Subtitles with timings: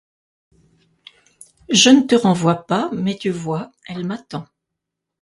[1.69, 4.47] Je ne te renvoie pas, mais tu vois, elle m'attend.